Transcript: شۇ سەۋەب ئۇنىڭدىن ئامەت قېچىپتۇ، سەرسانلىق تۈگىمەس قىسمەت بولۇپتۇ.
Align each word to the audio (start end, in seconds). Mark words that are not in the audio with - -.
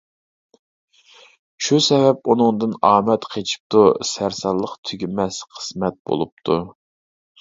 شۇ 1.65 1.79
سەۋەب 1.87 2.31
ئۇنىڭدىن 2.33 2.73
ئامەت 2.91 3.27
قېچىپتۇ، 3.35 3.83
سەرسانلىق 4.13 4.75
تۈگىمەس 4.91 5.39
قىسمەت 5.59 6.01
بولۇپتۇ. 6.11 6.59